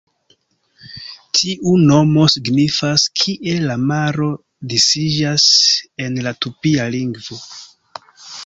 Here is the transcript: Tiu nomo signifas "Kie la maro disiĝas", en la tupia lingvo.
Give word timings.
Tiu 1.39 1.73
nomo 1.89 2.23
signifas 2.35 3.05
"Kie 3.21 3.53
la 3.67 3.77
maro 3.91 4.31
disiĝas", 4.73 5.47
en 6.07 6.19
la 6.29 6.37
tupia 6.47 6.89
lingvo. 6.97 7.43